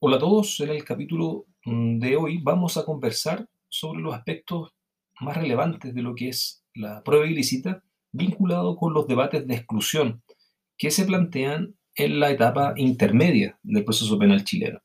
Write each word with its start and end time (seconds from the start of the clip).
Hola 0.00 0.18
a 0.18 0.20
todos, 0.20 0.60
en 0.60 0.68
el 0.68 0.84
capítulo 0.84 1.46
mm, 1.64 1.98
de 1.98 2.14
hoy 2.14 2.38
vamos 2.40 2.76
a 2.76 2.84
conversar 2.84 3.48
sobre 3.68 4.00
los 4.00 4.14
aspectos 4.14 4.70
más 5.18 5.36
relevantes 5.36 5.92
de 5.92 6.02
lo 6.02 6.14
que 6.14 6.28
es 6.28 6.64
la 6.72 7.02
prueba 7.02 7.26
ilícita 7.26 7.82
vinculado 8.12 8.76
con 8.76 8.94
los 8.94 9.08
debates 9.08 9.44
de 9.44 9.56
exclusión 9.56 10.22
que 10.76 10.92
se 10.92 11.04
plantean 11.04 11.74
en 11.96 12.20
la 12.20 12.30
etapa 12.30 12.74
intermedia 12.76 13.58
del 13.64 13.84
proceso 13.84 14.16
penal 14.20 14.44
chileno. 14.44 14.78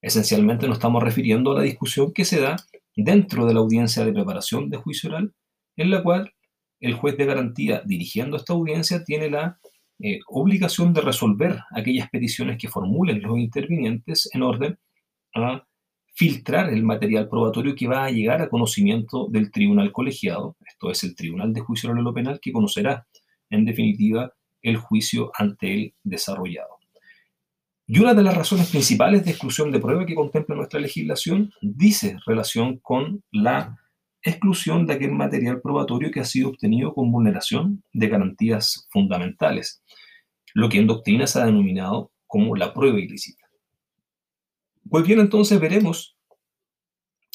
Esencialmente 0.00 0.68
nos 0.68 0.78
estamos 0.78 1.02
refiriendo 1.02 1.52
a 1.52 1.56
la 1.56 1.62
discusión 1.62 2.14
que 2.14 2.24
se 2.24 2.40
da 2.40 2.56
dentro 2.96 3.44
de 3.44 3.52
la 3.52 3.60
audiencia 3.60 4.06
de 4.06 4.12
preparación 4.14 4.70
de 4.70 4.78
juicio 4.78 5.10
oral, 5.10 5.34
en 5.76 5.90
la 5.90 6.02
cual 6.02 6.32
el 6.80 6.94
juez 6.94 7.18
de 7.18 7.26
garantía 7.26 7.82
dirigiendo 7.84 8.38
esta 8.38 8.54
audiencia 8.54 9.04
tiene 9.04 9.28
la 9.28 9.58
eh, 10.00 10.20
obligación 10.28 10.92
de 10.92 11.00
resolver 11.00 11.58
aquellas 11.70 12.10
peticiones 12.10 12.58
que 12.58 12.68
formulen 12.68 13.22
los 13.22 13.38
intervinientes 13.38 14.28
en 14.32 14.42
orden 14.42 14.78
a 15.34 15.64
filtrar 16.14 16.72
el 16.72 16.82
material 16.82 17.28
probatorio 17.28 17.74
que 17.74 17.88
va 17.88 18.04
a 18.04 18.10
llegar 18.10 18.40
a 18.40 18.48
conocimiento 18.48 19.28
del 19.30 19.50
tribunal 19.50 19.92
colegiado, 19.92 20.56
esto 20.64 20.90
es 20.90 21.02
el 21.04 21.16
Tribunal 21.16 21.52
de 21.52 21.60
Juicio 21.60 21.90
Oral 21.90 22.04
lo 22.04 22.14
Penal, 22.14 22.38
que 22.40 22.52
conocerá 22.52 23.06
en 23.50 23.64
definitiva 23.64 24.32
el 24.62 24.76
juicio 24.76 25.30
ante 25.36 25.74
él 25.74 25.94
desarrollado. 26.02 26.78
Y 27.86 27.98
una 27.98 28.14
de 28.14 28.22
las 28.22 28.34
razones 28.34 28.70
principales 28.70 29.24
de 29.24 29.32
exclusión 29.32 29.70
de 29.70 29.80
prueba 29.80 30.06
que 30.06 30.14
contempla 30.14 30.56
nuestra 30.56 30.80
legislación 30.80 31.52
dice 31.60 32.16
relación 32.26 32.78
con 32.78 33.22
la 33.30 33.76
exclusión 34.24 34.86
de 34.86 34.94
aquel 34.94 35.12
material 35.12 35.60
probatorio 35.60 36.10
que 36.10 36.20
ha 36.20 36.24
sido 36.24 36.48
obtenido 36.48 36.94
con 36.94 37.12
vulneración 37.12 37.84
de 37.92 38.08
garantías 38.08 38.88
fundamentales, 38.90 39.82
lo 40.54 40.68
que 40.68 40.78
en 40.78 40.86
doctrina 40.86 41.26
se 41.26 41.40
ha 41.40 41.46
denominado 41.46 42.10
como 42.26 42.56
la 42.56 42.72
prueba 42.72 42.98
ilícita. 42.98 43.44
Pues 44.88 45.06
bien, 45.06 45.20
entonces 45.20 45.60
veremos 45.60 46.16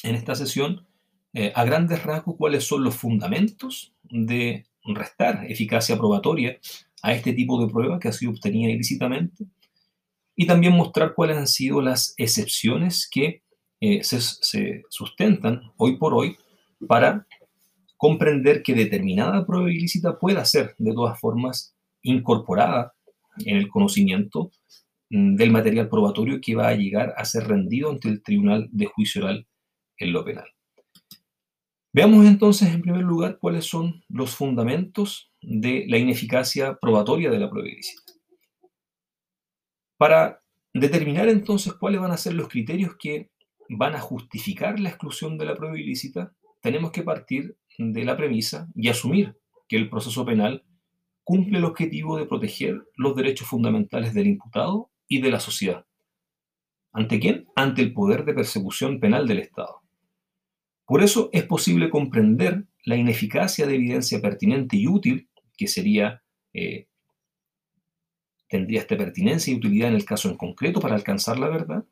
en 0.02 0.16
esta 0.16 0.34
sesión 0.34 0.86
eh, 1.32 1.52
a 1.54 1.64
grandes 1.64 2.02
rasgos 2.02 2.36
cuáles 2.36 2.64
son 2.64 2.82
los 2.82 2.96
fundamentos 2.96 3.94
de 4.02 4.66
restar 4.84 5.46
eficacia 5.48 5.96
probatoria 5.96 6.58
a 7.02 7.12
este 7.12 7.32
tipo 7.32 7.64
de 7.64 7.72
prueba 7.72 8.00
que 8.00 8.08
ha 8.08 8.12
sido 8.12 8.32
obtenida 8.32 8.70
ilícitamente 8.70 9.46
y 10.34 10.46
también 10.46 10.74
mostrar 10.74 11.14
cuáles 11.14 11.36
han 11.36 11.46
sido 11.46 11.80
las 11.82 12.14
excepciones 12.16 13.08
que 13.08 13.42
eh, 13.80 14.02
se, 14.02 14.20
se 14.20 14.82
sustentan 14.88 15.72
hoy 15.76 15.96
por 15.96 16.14
hoy 16.14 16.36
para 16.86 17.26
comprender 17.96 18.62
que 18.62 18.74
determinada 18.74 19.44
prueba 19.44 19.70
ilícita 19.70 20.18
pueda 20.18 20.44
ser 20.44 20.74
de 20.78 20.94
todas 20.94 21.20
formas 21.20 21.74
incorporada 22.02 22.94
en 23.44 23.56
el 23.56 23.68
conocimiento 23.68 24.50
mm, 25.10 25.36
del 25.36 25.50
material 25.50 25.88
probatorio 25.88 26.40
que 26.40 26.54
va 26.54 26.68
a 26.68 26.74
llegar 26.74 27.14
a 27.16 27.24
ser 27.24 27.46
rendido 27.46 27.90
ante 27.90 28.08
el 28.08 28.22
Tribunal 28.22 28.68
de 28.72 28.86
Juicio 28.86 29.22
Oral 29.22 29.46
en 29.98 30.12
lo 30.12 30.24
penal. 30.24 30.48
Veamos 31.92 32.24
entonces 32.24 32.72
en 32.72 32.82
primer 32.82 33.02
lugar 33.02 33.38
cuáles 33.38 33.66
son 33.66 34.04
los 34.08 34.34
fundamentos 34.34 35.32
de 35.42 35.86
la 35.88 35.98
ineficacia 35.98 36.78
probatoria 36.80 37.30
de 37.30 37.38
la 37.38 37.50
prueba 37.50 37.68
ilícita. 37.68 38.12
Para 39.96 40.40
determinar 40.72 41.28
entonces 41.28 41.72
cuáles 41.74 42.00
van 42.00 42.12
a 42.12 42.16
ser 42.16 42.34
los 42.34 42.48
criterios 42.48 42.96
que 42.96 43.30
van 43.68 43.94
a 43.94 44.00
justificar 44.00 44.78
la 44.78 44.88
exclusión 44.88 45.36
de 45.36 45.46
la 45.46 45.56
prueba 45.56 45.78
ilícita, 45.78 46.32
tenemos 46.60 46.92
que 46.92 47.02
partir 47.02 47.56
de 47.78 48.04
la 48.04 48.16
premisa 48.16 48.68
y 48.74 48.88
asumir 48.88 49.36
que 49.68 49.76
el 49.76 49.88
proceso 49.88 50.24
penal 50.24 50.64
cumple 51.24 51.58
el 51.58 51.64
objetivo 51.64 52.16
de 52.16 52.26
proteger 52.26 52.82
los 52.96 53.14
derechos 53.14 53.48
fundamentales 53.48 54.14
del 54.14 54.26
imputado 54.26 54.90
y 55.08 55.20
de 55.20 55.30
la 55.30 55.40
sociedad. 55.40 55.86
¿Ante 56.92 57.20
quién? 57.20 57.46
Ante 57.54 57.82
el 57.82 57.92
poder 57.92 58.24
de 58.24 58.34
persecución 58.34 58.98
penal 58.98 59.28
del 59.28 59.38
Estado. 59.38 59.82
Por 60.84 61.02
eso 61.02 61.30
es 61.32 61.44
posible 61.44 61.88
comprender 61.88 62.66
la 62.84 62.96
ineficacia 62.96 63.66
de 63.66 63.76
evidencia 63.76 64.20
pertinente 64.20 64.76
y 64.76 64.88
útil, 64.88 65.30
que 65.56 65.68
sería, 65.68 66.22
eh, 66.52 66.88
tendría 68.48 68.80
esta 68.80 68.96
pertinencia 68.96 69.52
y 69.52 69.56
utilidad 69.56 69.90
en 69.90 69.94
el 69.94 70.04
caso 70.04 70.28
en 70.28 70.36
concreto 70.36 70.80
para 70.80 70.96
alcanzar 70.96 71.38
la 71.38 71.48
verdad, 71.48 71.84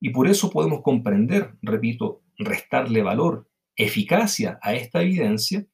y 0.00 0.10
por 0.10 0.26
eso 0.26 0.50
podemos 0.50 0.82
comprender, 0.82 1.54
repito, 1.62 2.22
restarle 2.36 3.02
valor 3.02 3.48
eficacia 3.76 4.58
a 4.62 4.74
esta 4.74 5.02
evidencia 5.02 5.64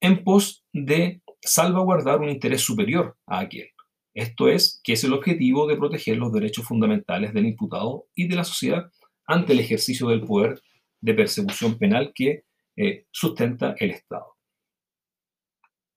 en 0.00 0.24
pos 0.24 0.64
de 0.72 1.22
salvaguardar 1.40 2.20
un 2.20 2.28
interés 2.28 2.60
superior 2.60 3.16
a 3.26 3.40
aquel. 3.40 3.68
Esto 4.14 4.48
es, 4.48 4.80
que 4.84 4.92
es 4.92 5.04
el 5.04 5.12
objetivo 5.12 5.66
de 5.66 5.76
proteger 5.76 6.18
los 6.18 6.32
derechos 6.32 6.66
fundamentales 6.66 7.32
del 7.32 7.46
imputado 7.46 8.06
y 8.14 8.28
de 8.28 8.36
la 8.36 8.44
sociedad 8.44 8.90
ante 9.26 9.52
el 9.52 9.60
ejercicio 9.60 10.08
del 10.08 10.22
poder 10.22 10.60
de 11.00 11.14
persecución 11.14 11.78
penal 11.78 12.12
que 12.14 12.44
eh, 12.76 13.06
sustenta 13.10 13.74
el 13.78 13.90
Estado. 13.90 14.36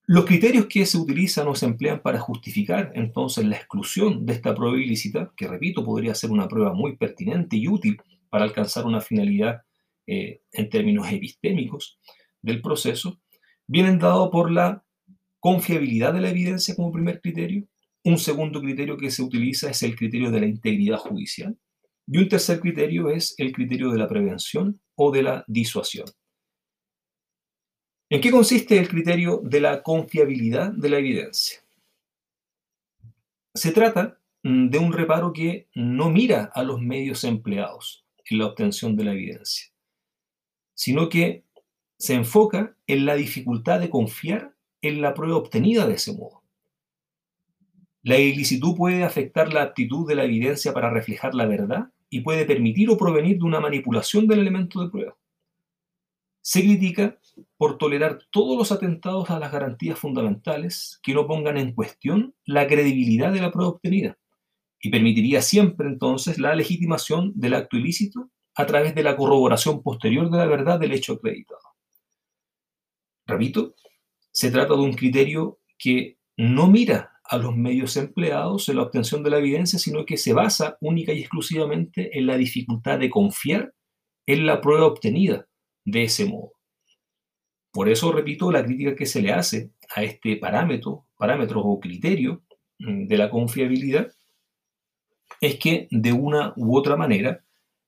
Los 0.08 0.26
criterios 0.26 0.68
que 0.68 0.86
se 0.86 1.00
utilizan 1.00 1.48
o 1.48 1.56
se 1.56 1.66
emplean 1.66 2.00
para 2.02 2.20
justificar 2.20 2.92
entonces 2.94 3.44
la 3.44 3.56
exclusión 3.56 4.26
de 4.26 4.34
esta 4.34 4.54
prueba 4.54 4.78
ilícita, 4.78 5.34
que 5.36 5.48
repito, 5.48 5.84
podría 5.84 6.14
ser 6.14 6.30
una 6.30 6.48
prueba 6.48 6.74
muy 6.74 6.96
pertinente 6.96 7.58
y 7.58 7.68
útil 7.68 8.00
para 8.30 8.44
alcanzar 8.44 8.86
una 8.86 9.02
finalidad 9.02 9.64
eh, 10.08 10.42
en 10.52 10.70
términos 10.70 11.12
epistémicos 11.12 12.00
del 12.42 12.62
proceso, 12.62 13.20
vienen 13.68 14.00
dados 14.00 14.30
por 14.32 14.52
la 14.52 14.84
confiabilidad 15.40 16.14
de 16.14 16.22
la 16.22 16.30
evidencia 16.30 16.76
como 16.76 16.92
primer 16.92 17.22
criterio. 17.22 17.68
Un 18.04 18.18
segundo 18.18 18.62
criterio 18.62 18.98
que 18.98 19.12
se 19.12 19.24
utiliza 19.24 19.70
es 19.70 19.82
el 19.84 19.96
criterio 19.96 20.32
de 20.32 20.40
la 20.40 20.48
integridad 20.48 20.98
judicial. 20.98 21.58
Y 22.08 22.20
un 22.20 22.30
tercer 22.30 22.60
criterio 22.60 23.10
es 23.10 23.34
el 23.38 23.52
criterio 23.52 23.92
de 23.92 23.98
la 23.98 24.08
prevención 24.08 24.80
o 24.96 25.12
de 25.12 25.24
la 25.24 25.44
disuasión. 25.48 26.06
¿En 28.10 28.22
qué 28.22 28.30
consiste 28.30 28.78
el 28.78 28.88
criterio 28.88 29.42
de 29.44 29.60
la 29.60 29.82
confiabilidad 29.82 30.72
de 30.72 30.90
la 30.90 31.00
evidencia? 31.00 31.60
Se 33.56 33.72
trata 33.72 34.20
mm, 34.44 34.70
de 34.70 34.78
un 34.78 34.94
reparo 34.94 35.34
que 35.34 35.70
no 35.74 36.12
mira 36.12 36.52
a 36.54 36.62
los 36.64 36.82
medios 36.82 37.24
empleados 37.24 38.06
en 38.30 38.38
la 38.38 38.48
obtención 38.48 38.96
de 38.96 39.04
la 39.06 39.14
evidencia, 39.14 39.72
sino 40.76 41.10
que 41.10 41.44
se 41.98 42.14
enfoca 42.14 42.78
en 42.86 43.06
la 43.06 43.16
dificultad 43.16 43.80
de 43.80 43.90
confiar 43.90 44.54
en 44.82 45.02
la 45.02 45.14
prueba 45.14 45.38
obtenida 45.38 45.88
de 45.88 45.96
ese 45.96 46.14
modo. 46.14 46.44
La 48.04 48.20
ilicitud 48.20 48.76
puede 48.76 49.04
afectar 49.04 49.52
la 49.52 49.64
aptitud 49.64 50.08
de 50.08 50.14
la 50.14 50.26
evidencia 50.26 50.74
para 50.74 50.92
reflejar 50.92 51.34
la 51.34 51.48
verdad 51.48 51.90
y 52.10 52.22
puede 52.22 52.46
permitir 52.46 52.90
o 52.92 52.98
provenir 52.98 53.40
de 53.40 53.46
una 53.46 53.60
manipulación 53.60 54.28
del 54.28 54.42
elemento 54.42 54.84
de 54.84 54.92
prueba. 54.92 55.18
Se 56.42 56.62
critica 56.62 57.18
por 57.58 57.80
tolerar 57.80 58.20
todos 58.30 58.56
los 58.56 58.72
atentados 58.72 59.32
a 59.32 59.40
las 59.40 59.52
garantías 59.52 59.98
fundamentales 59.98 61.00
que 61.02 61.16
no 61.16 61.26
pongan 61.26 61.58
en 61.58 61.74
cuestión 61.74 62.36
la 62.46 62.68
credibilidad 62.68 63.34
de 63.34 63.42
la 63.42 63.52
prueba 63.52 63.72
obtenida 63.72 64.20
y 64.80 64.92
permitiría 64.92 65.42
siempre 65.42 65.88
entonces 65.88 66.38
la 66.38 66.54
legitimación 66.54 67.32
del 67.34 67.56
acto 67.56 67.78
ilícito 67.78 68.30
a 68.56 68.66
través 68.66 68.96
de 68.96 69.04
la 69.04 69.16
corroboración 69.16 69.82
posterior 69.84 70.30
de 70.30 70.38
la 70.38 70.46
verdad 70.46 70.80
del 70.80 70.94
hecho 70.94 71.14
acreditado. 71.14 71.60
Repito, 73.28 73.76
se 74.32 74.52
trata 74.52 74.74
de 74.74 74.82
un 74.82 74.94
criterio 74.94 75.60
que 75.78 76.18
no 76.38 76.68
mira 76.68 77.12
a 77.24 77.38
los 77.38 77.56
medios 77.56 77.98
empleados 77.98 78.70
en 78.70 78.78
la 78.78 78.84
obtención 78.84 79.24
de 79.24 79.30
la 79.30 79.40
evidencia, 79.40 79.80
sino 79.80 80.06
que 80.06 80.18
se 80.18 80.34
basa 80.34 80.78
única 80.80 81.12
y 81.12 81.22
exclusivamente 81.22 82.18
en 82.18 82.28
la 82.28 82.38
dificultad 82.38 83.00
de 83.00 83.10
confiar 83.10 83.74
en 84.28 84.46
la 84.46 84.62
prueba 84.62 84.86
obtenida 84.86 85.48
de 85.86 86.04
ese 86.04 86.26
modo. 86.26 86.54
Por 87.72 87.90
eso, 87.90 88.12
repito, 88.12 88.52
la 88.52 88.64
crítica 88.64 88.96
que 88.96 89.06
se 89.06 89.22
le 89.22 89.34
hace 89.34 89.72
a 89.96 90.04
este 90.04 90.38
parámetro, 90.38 91.08
parámetro 91.18 91.62
o 91.62 91.80
criterio 91.80 92.44
mm, 92.80 93.08
de 93.08 93.18
la 93.18 93.30
confiabilidad 93.30 94.12
es 95.42 95.60
que 95.60 95.88
de 95.92 96.14
una 96.14 96.54
u 96.56 96.78
otra 96.78 96.96
manera 96.96 97.45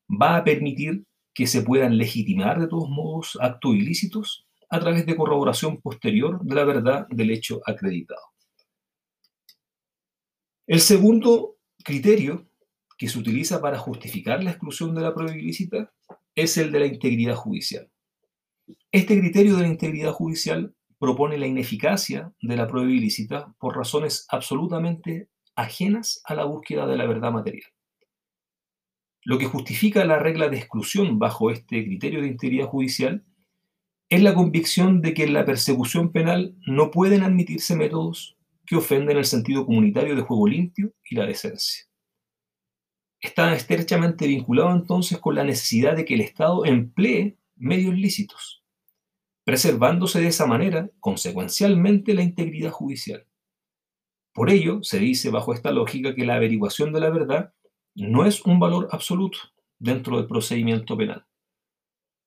va 0.10 0.38
a 0.38 0.44
permitir 0.44 1.06
que 1.34 1.48
se 1.48 1.62
puedan 1.62 1.98
legitimar 1.98 2.60
de 2.60 2.68
todos 2.68 2.90
modos 2.90 3.38
actos 3.42 3.76
ilícitos 3.76 4.48
a 4.70 4.80
través 4.80 5.06
de 5.06 5.16
corroboración 5.16 5.82
posterior 5.82 6.42
de 6.42 6.56
la 6.56 6.66
verdad 6.66 7.08
del 7.10 7.32
hecho 7.32 7.62
acreditado. 7.66 8.22
El 10.66 10.82
segundo 10.82 11.58
criterio 11.84 12.50
que 12.98 13.08
se 13.08 13.20
utiliza 13.20 13.62
para 13.62 13.78
justificar 13.78 14.44
la 14.44 14.52
exclusión 14.52 14.94
de 14.96 15.02
la 15.02 15.14
prueba 15.14 15.38
ilícita 15.38 15.94
es 16.36 16.58
el 16.58 16.72
de 16.72 16.80
la 16.80 16.86
integridad 16.88 17.36
judicial. 17.36 17.90
Este 18.92 19.18
criterio 19.20 19.56
de 19.56 19.62
la 19.62 19.70
integridad 19.70 20.12
judicial 20.12 20.76
propone 21.00 21.38
la 21.38 21.48
ineficacia 21.48 22.34
de 22.42 22.56
la 22.58 22.68
prueba 22.68 22.90
ilícita 22.92 23.54
por 23.60 23.78
razones 23.78 24.26
absolutamente 24.30 25.30
ajenas 25.56 26.22
a 26.26 26.34
la 26.34 26.46
búsqueda 26.46 26.86
de 26.88 26.98
la 26.98 27.06
verdad 27.06 27.32
material. 27.32 27.70
Lo 29.28 29.38
que 29.38 29.46
justifica 29.46 30.06
la 30.06 30.20
regla 30.20 30.48
de 30.48 30.56
exclusión 30.56 31.20
bajo 31.20 31.52
este 31.52 31.84
criterio 31.84 32.22
de 32.22 32.28
integridad 32.28 32.68
judicial 32.68 33.26
es 34.08 34.22
la 34.22 34.34
convicción 34.34 35.02
de 35.02 35.14
que 35.14 35.26
en 35.26 35.34
la 35.34 35.44
persecución 35.44 36.14
penal 36.14 36.56
no 36.66 36.92
pueden 36.92 37.24
admitirse 37.24 37.76
métodos 37.76 38.38
que 38.66 38.78
ofenden 38.78 39.18
el 39.18 39.26
sentido 39.26 39.66
comunitario 39.66 40.16
de 40.16 40.22
juego 40.22 40.48
limpio 40.48 40.94
y 41.04 41.16
la 41.16 41.26
decencia. 41.26 41.88
está 43.20 43.54
estrechamente 43.54 44.28
vinculado 44.28 44.74
entonces 44.74 45.18
con 45.18 45.36
la 45.36 45.44
necesidad 45.44 45.98
de 45.98 46.06
que 46.06 46.14
el 46.14 46.22
Estado 46.22 46.64
emplee 46.64 47.38
medios 47.58 47.96
lícitos, 47.96 48.64
preservándose 49.44 50.22
de 50.22 50.28
esa 50.28 50.46
manera, 50.46 50.90
consecuencialmente, 51.02 52.14
la 52.14 52.24
integridad 52.24 52.72
judicial. 52.72 53.28
Por 54.32 54.50
ello, 54.50 54.80
se 54.84 55.00
dice 55.00 55.32
bajo 55.32 55.54
esta 55.54 55.72
lógica 55.72 56.16
que 56.16 56.26
la 56.26 56.36
averiguación 56.36 56.94
de 56.94 57.02
la 57.02 57.10
verdad 57.10 57.54
no 57.98 58.26
es 58.26 58.46
un 58.46 58.60
valor 58.60 58.88
absoluto 58.92 59.40
dentro 59.80 60.18
del 60.18 60.28
procedimiento 60.28 60.96
penal, 60.96 61.26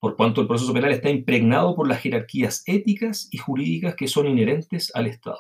por 0.01 0.17
cuanto 0.17 0.41
el 0.41 0.49
proceso 0.49 0.73
penal 0.73 0.91
está 0.91 1.11
impregnado 1.11 1.77
por 1.77 1.87
las 1.87 2.01
jerarquías 2.01 2.65
éticas 2.67 3.29
y 3.31 3.39
jurídicas 3.39 3.95
que 3.95 4.09
son 4.09 4.27
inherentes 4.27 4.91
al 4.97 5.07
Estado. 5.07 5.39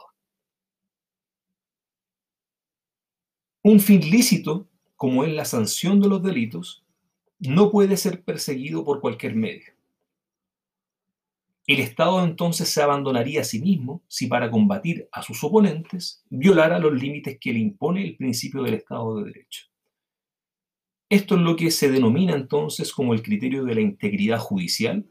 Un 3.63 3.81
fin 3.81 4.01
lícito, 4.09 4.69
como 4.95 5.25
es 5.25 5.33
la 5.33 5.45
sanción 5.45 6.01
de 6.01 6.09
los 6.09 6.23
delitos, 6.23 6.85
no 7.41 7.73
puede 7.73 7.97
ser 7.97 8.23
perseguido 8.23 8.85
por 8.85 9.01
cualquier 9.01 9.35
medio. 9.35 9.73
El 11.67 11.81
Estado 11.81 12.25
entonces 12.25 12.69
se 12.69 12.83
abandonaría 12.83 13.41
a 13.41 13.45
sí 13.45 13.61
mismo 13.61 14.03
si 14.07 14.29
para 14.29 14.51
combatir 14.51 15.09
a 15.11 15.23
sus 15.23 15.43
oponentes 15.43 16.25
violara 16.31 16.79
los 16.79 16.93
límites 16.93 17.39
que 17.41 17.53
le 17.53 17.59
impone 17.59 18.05
el 18.05 18.17
principio 18.17 18.63
del 18.63 18.75
Estado 18.75 19.17
de 19.17 19.25
Derecho. 19.25 19.70
Esto 21.11 21.35
es 21.35 21.41
lo 21.41 21.57
que 21.57 21.73
se 21.73 21.91
denomina 21.91 22.35
entonces 22.35 22.93
como 22.93 23.15
el 23.15 23.23
criterio 23.23 23.65
de 23.65 23.75
la 23.75 23.81
integridad 23.81 24.39
judicial, 24.39 25.05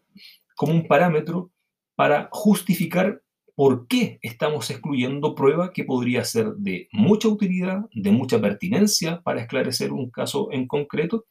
como 0.55 0.73
un 0.73 0.87
parámetro 0.87 1.51
para 1.95 2.29
justificar 2.31 3.21
por 3.53 3.85
qué 3.87 4.17
estamos 4.21 4.69
excluyendo 4.69 5.35
prueba 5.35 5.73
que 5.73 5.83
podría 5.83 6.23
ser 6.23 6.53
de 6.53 6.87
mucha 6.93 7.27
utilidad, 7.27 7.81
de 7.93 8.11
mucha 8.11 8.39
pertinencia 8.39 9.19
para 9.21 9.41
esclarecer 9.41 9.91
un 9.91 10.09
caso 10.09 10.47
en 10.53 10.67
concreto, 10.67 11.25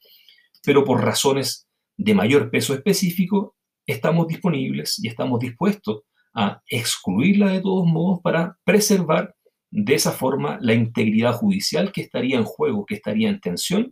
pero 0.63 0.85
por 0.85 1.03
razones 1.03 1.67
de 1.97 2.13
mayor 2.13 2.51
peso 2.51 2.75
específico 2.75 3.55
estamos 3.87 4.27
disponibles 4.27 5.03
y 5.03 5.07
estamos 5.07 5.39
dispuestos 5.39 6.03
a 6.35 6.61
excluirla 6.67 7.53
de 7.53 7.61
todos 7.61 7.87
modos 7.87 8.19
para 8.21 8.55
preservar 8.63 9.33
de 9.71 9.95
esa 9.95 10.11
forma 10.11 10.59
la 10.61 10.75
integridad 10.75 11.33
judicial 11.33 11.91
que 11.91 12.01
estaría 12.01 12.37
en 12.37 12.43
juego, 12.43 12.85
que 12.85 12.93
estaría 12.93 13.29
en 13.29 13.39
tensión 13.39 13.91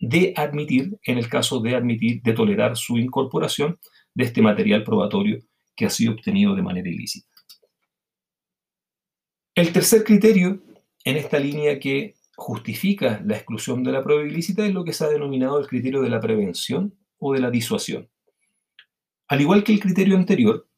de 0.00 0.32
admitir, 0.36 0.98
en 1.02 1.18
el 1.18 1.28
caso 1.28 1.60
de 1.60 1.74
admitir, 1.74 2.22
de 2.22 2.32
tolerar 2.32 2.76
su 2.76 2.98
incorporación 2.98 3.78
de 4.14 4.24
este 4.24 4.42
material 4.42 4.84
probatorio 4.84 5.42
que 5.76 5.86
ha 5.86 5.90
sido 5.90 6.12
obtenido 6.12 6.54
de 6.54 6.62
manera 6.62 6.88
ilícita. 6.88 7.28
El 9.54 9.72
tercer 9.72 10.04
criterio 10.04 10.62
en 11.04 11.16
esta 11.16 11.38
línea 11.38 11.80
que 11.80 12.14
justifica 12.36 13.20
la 13.24 13.36
exclusión 13.36 13.82
de 13.82 13.92
la 13.92 14.04
prueba 14.04 14.22
ilícita 14.22 14.64
es 14.64 14.72
lo 14.72 14.84
que 14.84 14.92
se 14.92 15.04
ha 15.04 15.08
denominado 15.08 15.58
el 15.58 15.66
criterio 15.66 16.00
de 16.00 16.10
la 16.10 16.20
prevención 16.20 16.96
o 17.18 17.32
de 17.32 17.40
la 17.40 17.50
disuasión. 17.50 18.08
Al 19.26 19.40
igual 19.40 19.64
que 19.64 19.72
el 19.72 19.80
criterio 19.80 20.16
anterior, 20.16 20.68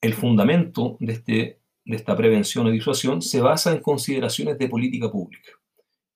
el 0.00 0.14
fundamento 0.14 0.96
de, 1.00 1.12
este, 1.12 1.60
de 1.84 1.96
esta 1.96 2.16
prevención 2.16 2.66
o 2.66 2.70
disuasión 2.70 3.20
se 3.20 3.42
basa 3.42 3.72
en 3.72 3.82
consideraciones 3.82 4.58
de 4.58 4.68
política 4.68 5.10
pública 5.10 5.59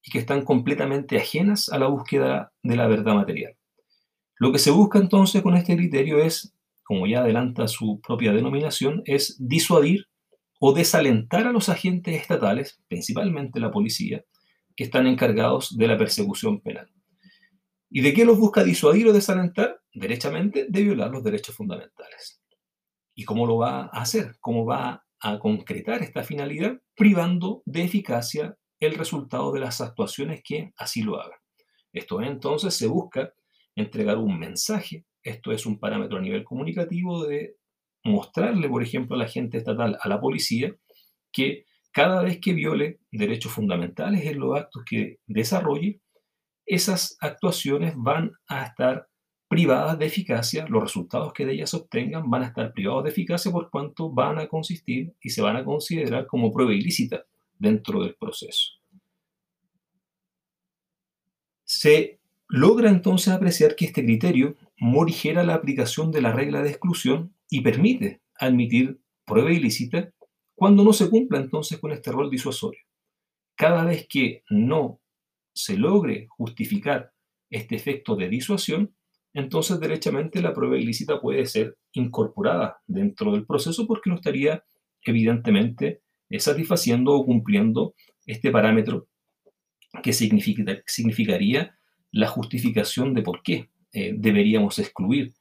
y 0.04 0.10
que 0.10 0.18
están 0.18 0.44
completamente 0.44 1.16
ajenas 1.16 1.70
a 1.70 1.78
la 1.78 1.86
búsqueda 1.86 2.52
de 2.62 2.76
la 2.76 2.86
verdad 2.86 3.14
material. 3.14 3.56
Lo 4.36 4.52
que 4.52 4.58
se 4.58 4.70
busca 4.70 4.98
entonces 4.98 5.42
con 5.42 5.56
este 5.56 5.76
criterio 5.76 6.18
es, 6.18 6.54
como 6.82 7.06
ya 7.06 7.20
adelanta 7.20 7.66
su 7.66 8.00
propia 8.00 8.32
denominación, 8.32 9.02
es 9.06 9.36
disuadir 9.38 10.06
o 10.60 10.74
desalentar 10.74 11.46
a 11.46 11.52
los 11.52 11.70
agentes 11.70 12.20
estatales, 12.20 12.80
principalmente 12.88 13.60
la 13.60 13.70
policía, 13.70 14.24
que 14.76 14.84
están 14.84 15.06
encargados 15.06 15.76
de 15.76 15.88
la 15.88 15.96
persecución 15.96 16.60
penal. 16.60 16.90
¿Y 17.88 18.02
de 18.02 18.12
qué 18.12 18.24
los 18.24 18.38
busca 18.38 18.62
disuadir 18.62 19.06
o 19.08 19.12
desalentar? 19.12 19.80
Derechamente 19.94 20.66
de 20.68 20.82
violar 20.82 21.10
los 21.10 21.24
derechos 21.24 21.54
fundamentales. 21.54 22.42
¿Y 23.14 23.24
cómo 23.24 23.46
lo 23.46 23.58
va 23.58 23.82
a 23.82 24.02
hacer? 24.02 24.36
¿Cómo 24.40 24.66
va 24.66 25.04
a 25.20 25.38
concretar 25.38 26.02
esta 26.02 26.24
finalidad? 26.24 26.80
Privando 26.96 27.62
de 27.64 27.84
eficacia 27.84 28.58
el 28.80 28.94
resultado 28.94 29.52
de 29.52 29.60
las 29.60 29.80
actuaciones 29.80 30.42
que 30.44 30.72
así 30.76 31.02
lo 31.02 31.20
hagan. 31.20 31.38
Esto 31.92 32.20
entonces 32.22 32.74
se 32.74 32.86
busca 32.86 33.32
entregar 33.76 34.18
un 34.18 34.38
mensaje, 34.38 35.06
esto 35.22 35.52
es 35.52 35.66
un 35.66 35.78
parámetro 35.78 36.18
a 36.18 36.20
nivel 36.20 36.44
comunicativo 36.44 37.24
de 37.24 37.56
mostrarle, 38.04 38.68
por 38.68 38.82
ejemplo, 38.82 39.16
a 39.16 39.18
la 39.18 39.28
gente 39.28 39.58
estatal, 39.58 39.96
a 40.00 40.08
la 40.08 40.20
policía, 40.20 40.74
que 41.32 41.64
cada 41.92 42.22
vez 42.22 42.40
que 42.40 42.52
viole 42.52 42.98
derechos 43.10 43.52
fundamentales 43.52 44.26
en 44.26 44.38
los 44.38 44.56
actos 44.56 44.82
que 44.84 45.18
desarrolle, 45.26 46.00
esas 46.66 47.16
actuaciones 47.20 47.94
van 47.96 48.32
a 48.48 48.64
estar 48.64 49.08
privadas 49.48 49.98
de 49.98 50.06
eficacia, 50.06 50.66
los 50.68 50.82
resultados 50.82 51.32
que 51.32 51.46
de 51.46 51.52
ellas 51.52 51.74
obtengan 51.74 52.28
van 52.28 52.42
a 52.42 52.46
estar 52.46 52.72
privados 52.72 53.04
de 53.04 53.10
eficacia 53.10 53.52
por 53.52 53.70
cuanto 53.70 54.10
van 54.10 54.38
a 54.38 54.48
consistir 54.48 55.14
y 55.20 55.30
se 55.30 55.42
van 55.42 55.56
a 55.56 55.64
considerar 55.64 56.26
como 56.26 56.52
prueba 56.52 56.72
ilícita 56.72 57.24
dentro 57.58 58.02
del 58.02 58.14
proceso. 58.14 58.72
Se 61.64 62.20
logra 62.48 62.90
entonces 62.90 63.32
apreciar 63.32 63.74
que 63.74 63.86
este 63.86 64.04
criterio 64.04 64.56
morigera 64.76 65.44
la 65.44 65.54
aplicación 65.54 66.10
de 66.10 66.20
la 66.20 66.32
regla 66.32 66.62
de 66.62 66.70
exclusión 66.70 67.34
y 67.48 67.62
permite 67.62 68.20
admitir 68.38 69.00
prueba 69.24 69.52
ilícita 69.52 70.12
cuando 70.54 70.84
no 70.84 70.92
se 70.92 71.08
cumpla 71.08 71.38
entonces 71.38 71.78
con 71.78 71.92
este 71.92 72.12
rol 72.12 72.30
disuasorio. 72.30 72.80
Cada 73.56 73.84
vez 73.84 74.06
que 74.08 74.42
no 74.50 75.00
se 75.54 75.76
logre 75.76 76.26
justificar 76.28 77.12
este 77.50 77.76
efecto 77.76 78.16
de 78.16 78.28
disuasión, 78.28 78.94
entonces 79.32 79.80
derechamente 79.80 80.40
la 80.40 80.54
prueba 80.54 80.76
ilícita 80.76 81.20
puede 81.20 81.46
ser 81.46 81.76
incorporada 81.92 82.78
dentro 82.86 83.32
del 83.32 83.46
proceso 83.46 83.86
porque 83.86 84.10
no 84.10 84.16
estaría 84.16 84.64
evidentemente 85.02 86.02
satisfaciendo 86.38 87.12
o 87.12 87.24
cumpliendo 87.24 87.94
este 88.26 88.50
parámetro 88.50 89.08
que 90.02 90.12
significaría 90.12 91.76
la 92.10 92.28
justificación 92.28 93.14
de 93.14 93.22
por 93.22 93.42
qué 93.42 93.70
eh, 93.92 94.14
deberíamos 94.16 94.78
excluir 94.78 95.34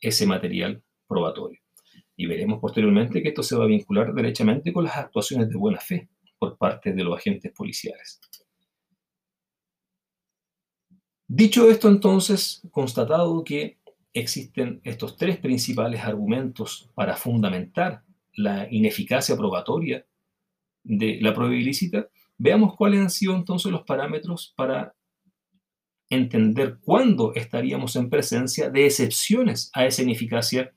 ese 0.00 0.26
material 0.26 0.82
probatorio. 1.06 1.60
Y 2.16 2.26
veremos 2.26 2.60
posteriormente 2.60 3.22
que 3.22 3.28
esto 3.28 3.42
se 3.42 3.56
va 3.56 3.64
a 3.64 3.68
vincular 3.68 4.12
derechamente 4.12 4.72
con 4.72 4.84
las 4.84 4.96
actuaciones 4.96 5.48
de 5.48 5.56
buena 5.56 5.78
fe 5.78 6.08
por 6.38 6.56
parte 6.56 6.92
de 6.92 7.04
los 7.04 7.16
agentes 7.16 7.52
policiales. 7.52 8.20
Dicho 11.26 11.70
esto, 11.70 11.88
entonces, 11.88 12.62
constatado 12.72 13.44
que 13.44 13.78
existen 14.12 14.80
estos 14.82 15.16
tres 15.16 15.38
principales 15.38 16.02
argumentos 16.02 16.90
para 16.94 17.16
fundamentar 17.16 18.02
la 18.34 18.66
ineficacia 18.70 19.36
probatoria 19.36 20.04
de 20.82 21.18
la 21.20 21.34
prueba 21.34 21.54
ilícita, 21.54 22.08
veamos 22.38 22.76
cuáles 22.76 23.00
han 23.00 23.10
sido 23.10 23.34
entonces 23.34 23.70
los 23.70 23.82
parámetros 23.82 24.54
para 24.56 24.94
entender 26.08 26.78
cuándo 26.80 27.32
estaríamos 27.34 27.94
en 27.96 28.10
presencia 28.10 28.70
de 28.70 28.86
excepciones 28.86 29.70
a 29.74 29.86
esa 29.86 30.02
ineficacia 30.02 30.72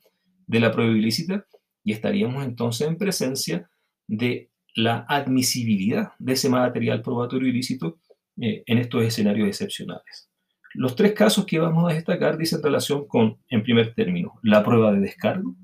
de 0.46 0.60
la 0.60 0.72
prueba 0.72 0.92
ilícita 0.96 1.46
y 1.84 1.92
estaríamos 1.92 2.46
entonces 2.46 2.88
en 2.88 2.98
presencia 2.98 3.70
de 4.08 4.52
la 4.76 5.06
admisibilidad 5.08 6.14
de 6.20 6.34
ese 6.34 6.50
material 6.50 7.02
probatorio 7.02 7.48
ilícito 7.48 8.00
eh, 8.40 8.64
en 8.66 8.78
estos 8.78 9.04
escenarios 9.04 9.48
excepcionales. 9.48 10.30
Los 10.74 10.96
tres 10.96 11.14
casos 11.14 11.46
que 11.46 11.60
vamos 11.60 11.92
a 11.92 11.94
destacar 11.94 12.38
dicen 12.38 12.64
relación 12.64 13.08
con, 13.08 13.38
en 13.48 13.62
primer 13.64 13.94
término, 13.94 14.40
la 14.42 14.64
prueba 14.64 14.92
de 14.92 15.00
descargo, 15.00 15.56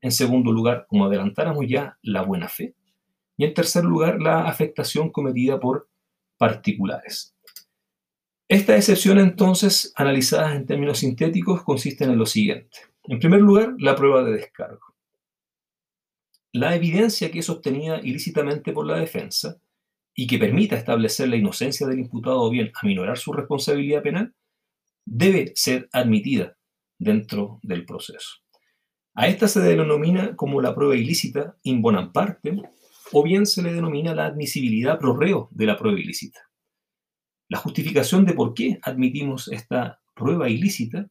en 0.00 0.10
segundo 0.10 0.52
lugar, 0.52 0.86
como 0.88 1.04
adelantáramos 1.04 1.66
ya, 1.68 1.98
la 2.02 2.22
buena 2.22 2.48
fe, 2.48 2.74
y 3.38 3.44
en 3.44 3.54
tercer 3.54 3.84
lugar, 3.84 4.20
la 4.20 4.48
afectación 4.48 5.10
cometida 5.10 5.58
por 5.58 5.88
particulares. 6.36 7.34
Estas 8.48 8.78
excepciones, 8.78 9.24
entonces, 9.24 9.92
analizadas 9.94 10.56
en 10.56 10.66
términos 10.66 10.98
sintéticos, 10.98 11.62
consisten 11.62 12.10
en 12.10 12.18
lo 12.18 12.26
siguiente. 12.26 12.78
En 13.04 13.18
primer 13.18 13.40
lugar, 13.40 13.74
la 13.78 13.94
prueba 13.94 14.24
de 14.24 14.32
descargo. 14.32 14.94
La 16.52 16.74
evidencia 16.74 17.30
que 17.30 17.38
es 17.38 17.48
obtenida 17.48 18.00
ilícitamente 18.02 18.72
por 18.72 18.86
la 18.86 18.98
defensa 18.98 19.60
y 20.14 20.26
que 20.26 20.38
permita 20.38 20.76
establecer 20.76 21.28
la 21.28 21.36
inocencia 21.36 21.86
del 21.86 22.00
imputado 22.00 22.42
o 22.42 22.50
bien 22.50 22.72
aminorar 22.82 23.18
su 23.18 23.32
responsabilidad 23.32 24.02
penal, 24.02 24.34
debe 25.04 25.52
ser 25.54 25.88
admitida 25.92 26.56
dentro 26.98 27.60
del 27.62 27.84
proceso. 27.84 28.38
A 29.14 29.28
esta 29.28 29.46
se 29.46 29.60
denomina 29.60 30.34
como 30.34 30.60
la 30.60 30.74
prueba 30.74 30.96
ilícita 30.96 31.56
in 31.62 31.82
bonam 31.82 32.12
parte, 32.12 32.56
o 33.12 33.22
bien 33.22 33.46
se 33.46 33.62
le 33.62 33.72
denomina 33.72 34.14
la 34.14 34.26
admisibilidad 34.26 34.98
pro 34.98 35.16
reo 35.16 35.48
de 35.52 35.66
la 35.66 35.76
prueba 35.76 35.98
ilícita. 35.98 36.40
La 37.48 37.58
justificación 37.58 38.26
de 38.26 38.34
por 38.34 38.54
qué 38.54 38.78
admitimos 38.82 39.48
esta 39.48 40.00
prueba 40.14 40.48
ilícita 40.48 41.08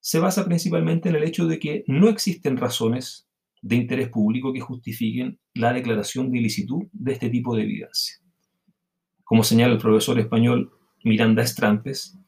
se 0.00 0.18
basa 0.18 0.44
principalmente 0.44 1.08
en 1.08 1.16
el 1.16 1.22
hecho 1.22 1.46
de 1.46 1.58
que 1.58 1.84
no 1.86 2.08
existen 2.08 2.56
razones 2.56 3.28
de 3.62 3.76
interés 3.76 4.08
público 4.08 4.52
que 4.52 4.60
justifiquen 4.60 5.38
la 5.54 5.72
declaración 5.72 6.30
de 6.30 6.38
ilicitud 6.38 6.82
de 6.92 7.12
este 7.12 7.30
tipo 7.30 7.54
de 7.54 7.62
evidencia. 7.62 8.16
Como 9.22 9.44
señala 9.44 9.74
el 9.74 9.80
profesor 9.80 10.18
español 10.18 10.72
Miranda 11.04 11.42
Estrampes, 11.42 12.18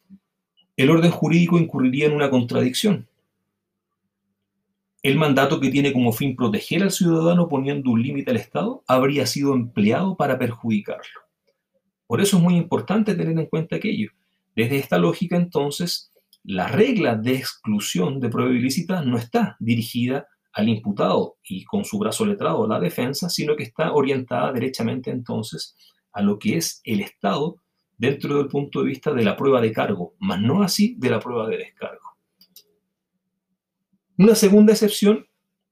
el 0.76 0.90
orden 0.90 1.10
jurídico 1.10 1.58
incurriría 1.58 2.06
en 2.06 2.14
una 2.14 2.30
contradicción. 2.30 3.08
El 5.04 5.18
mandato 5.18 5.60
que 5.60 5.68
tiene 5.68 5.92
como 5.92 6.14
fin 6.14 6.34
proteger 6.34 6.82
al 6.82 6.90
ciudadano 6.90 7.46
poniendo 7.46 7.90
un 7.90 8.02
límite 8.02 8.30
al 8.30 8.38
Estado 8.38 8.82
habría 8.88 9.26
sido 9.26 9.52
empleado 9.52 10.16
para 10.16 10.38
perjudicarlo. 10.38 11.20
Por 12.06 12.22
eso 12.22 12.38
es 12.38 12.42
muy 12.42 12.56
importante 12.56 13.14
tener 13.14 13.38
en 13.38 13.44
cuenta 13.44 13.76
aquello. 13.76 14.12
Desde 14.56 14.78
esta 14.78 14.96
lógica, 14.96 15.36
entonces, 15.36 16.10
la 16.42 16.68
regla 16.68 17.16
de 17.16 17.34
exclusión 17.34 18.18
de 18.18 18.30
prueba 18.30 18.50
ilícita 18.50 19.02
no 19.02 19.18
está 19.18 19.58
dirigida 19.60 20.26
al 20.54 20.70
imputado 20.70 21.36
y 21.46 21.64
con 21.64 21.84
su 21.84 21.98
brazo 21.98 22.24
letrado 22.24 22.64
a 22.64 22.68
la 22.68 22.80
defensa, 22.80 23.28
sino 23.28 23.56
que 23.56 23.64
está 23.64 23.92
orientada 23.92 24.52
derechamente 24.52 25.10
entonces 25.10 25.76
a 26.12 26.22
lo 26.22 26.38
que 26.38 26.56
es 26.56 26.80
el 26.82 27.02
Estado 27.02 27.58
dentro 27.98 28.38
del 28.38 28.48
punto 28.48 28.80
de 28.80 28.86
vista 28.86 29.12
de 29.12 29.22
la 29.22 29.36
prueba 29.36 29.60
de 29.60 29.70
cargo, 29.70 30.14
más 30.18 30.40
no 30.40 30.62
así 30.62 30.96
de 30.98 31.10
la 31.10 31.20
prueba 31.20 31.46
de 31.46 31.58
descargo. 31.58 32.13
Una 34.16 34.36
segunda 34.36 34.72
excepción 34.72 35.26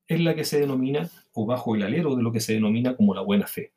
es 0.08 0.20
la 0.20 0.34
que 0.34 0.44
se 0.44 0.58
denomina, 0.58 1.08
o 1.32 1.46
bajo 1.46 1.76
el 1.76 1.82
alero 1.84 2.16
de 2.16 2.22
lo 2.22 2.32
que 2.32 2.40
se 2.40 2.54
denomina 2.54 2.96
como 2.96 3.14
la 3.14 3.20
buena 3.20 3.46
fe. 3.46 3.72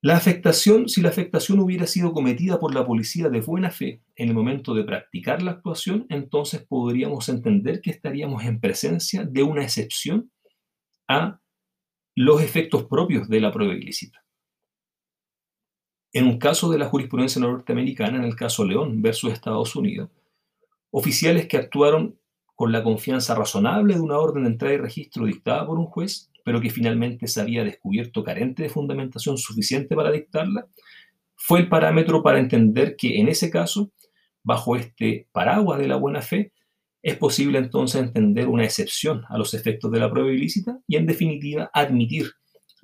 La 0.00 0.16
afectación, 0.16 0.88
si 0.88 1.02
la 1.02 1.10
afectación 1.10 1.60
hubiera 1.60 1.86
sido 1.86 2.12
cometida 2.12 2.58
por 2.58 2.74
la 2.74 2.86
policía 2.86 3.28
de 3.28 3.40
buena 3.40 3.70
fe 3.70 4.02
en 4.16 4.28
el 4.28 4.34
momento 4.34 4.74
de 4.74 4.84
practicar 4.84 5.42
la 5.42 5.52
actuación, 5.52 6.06
entonces 6.08 6.64
podríamos 6.66 7.28
entender 7.28 7.80
que 7.82 7.90
estaríamos 7.90 8.44
en 8.44 8.60
presencia 8.60 9.24
de 9.24 9.42
una 9.42 9.62
excepción 9.62 10.30
a 11.08 11.40
los 12.16 12.42
efectos 12.42 12.84
propios 12.84 13.28
de 13.28 13.40
la 13.40 13.52
prueba 13.52 13.74
ilícita. 13.74 14.24
En 16.12 16.26
un 16.26 16.38
caso 16.38 16.70
de 16.70 16.78
la 16.78 16.86
jurisprudencia 16.86 17.40
norteamericana, 17.40 18.18
en 18.18 18.24
el 18.24 18.36
caso 18.36 18.64
León 18.64 19.02
versus 19.02 19.32
Estados 19.32 19.74
Unidos, 19.74 20.10
oficiales 20.96 21.46
que 21.46 21.56
actuaron 21.56 22.18
con 22.54 22.72
la 22.72 22.82
confianza 22.82 23.34
razonable 23.34 23.94
de 23.94 24.00
una 24.00 24.18
orden 24.18 24.44
de 24.44 24.50
entrada 24.50 24.74
y 24.74 24.78
registro 24.78 25.26
dictada 25.26 25.66
por 25.66 25.78
un 25.78 25.86
juez 25.86 26.30
pero 26.44 26.60
que 26.60 26.70
finalmente 26.70 27.26
se 27.26 27.40
había 27.40 27.64
descubierto 27.64 28.22
carente 28.22 28.62
de 28.62 28.68
fundamentación 28.68 29.38
suficiente 29.38 29.96
para 29.96 30.12
dictarla, 30.12 30.68
fue 31.34 31.60
el 31.60 31.68
parámetro 31.68 32.22
para 32.22 32.38
entender 32.38 32.94
que 32.96 33.18
en 33.18 33.28
ese 33.28 33.50
caso, 33.50 33.90
bajo 34.42 34.76
este 34.76 35.26
paraguas 35.32 35.80
de 35.80 35.88
la 35.88 35.96
buena 35.96 36.22
fe, 36.22 36.52
es 37.02 37.16
posible 37.16 37.58
entonces 37.58 38.02
entender 38.02 38.46
una 38.46 38.64
excepción 38.64 39.24
a 39.28 39.36
los 39.36 39.54
efectos 39.54 39.90
de 39.90 39.98
la 39.98 40.10
prueba 40.10 40.30
ilícita 40.30 40.78
y 40.86 40.96
en 40.96 41.06
definitiva 41.06 41.70
admitir 41.72 42.30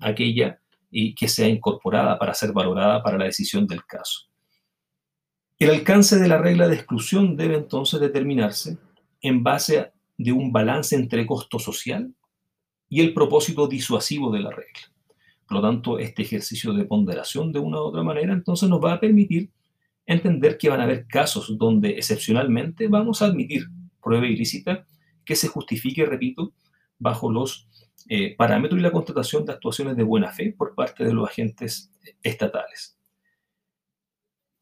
aquella 0.00 0.58
y 0.90 1.14
que 1.14 1.28
sea 1.28 1.46
incorporada 1.46 2.18
para 2.18 2.34
ser 2.34 2.52
valorada 2.52 3.02
para 3.02 3.18
la 3.18 3.26
decisión 3.26 3.66
del 3.66 3.84
caso. 3.84 4.29
El 5.60 5.68
alcance 5.68 6.18
de 6.18 6.26
la 6.26 6.38
regla 6.38 6.68
de 6.68 6.74
exclusión 6.74 7.36
debe 7.36 7.54
entonces 7.54 8.00
determinarse 8.00 8.78
en 9.20 9.42
base 9.42 9.92
de 10.16 10.32
un 10.32 10.52
balance 10.52 10.96
entre 10.96 11.26
costo 11.26 11.58
social 11.58 12.14
y 12.88 13.02
el 13.02 13.12
propósito 13.12 13.68
disuasivo 13.68 14.32
de 14.32 14.40
la 14.40 14.48
regla. 14.52 14.80
Por 15.46 15.58
lo 15.58 15.60
tanto, 15.60 15.98
este 15.98 16.22
ejercicio 16.22 16.72
de 16.72 16.86
ponderación 16.86 17.52
de 17.52 17.58
una 17.58 17.76
u 17.76 17.82
otra 17.82 18.02
manera 18.02 18.32
entonces 18.32 18.70
nos 18.70 18.82
va 18.82 18.94
a 18.94 19.00
permitir 19.00 19.50
entender 20.06 20.56
que 20.56 20.70
van 20.70 20.80
a 20.80 20.84
haber 20.84 21.06
casos 21.06 21.58
donde 21.58 21.90
excepcionalmente 21.90 22.88
vamos 22.88 23.20
a 23.20 23.26
admitir 23.26 23.66
prueba 24.02 24.26
ilícita 24.26 24.86
que 25.26 25.36
se 25.36 25.48
justifique, 25.48 26.06
repito, 26.06 26.54
bajo 26.98 27.30
los 27.30 27.68
eh, 28.08 28.34
parámetros 28.34 28.80
y 28.80 28.82
la 28.82 28.92
constatación 28.92 29.44
de 29.44 29.52
actuaciones 29.52 29.94
de 29.94 30.04
buena 30.04 30.32
fe 30.32 30.54
por 30.56 30.74
parte 30.74 31.04
de 31.04 31.12
los 31.12 31.28
agentes 31.28 31.90
estatales. 32.22 32.96